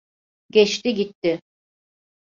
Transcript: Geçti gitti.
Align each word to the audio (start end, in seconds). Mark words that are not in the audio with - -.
Geçti 0.49 0.93
gitti. 0.93 1.41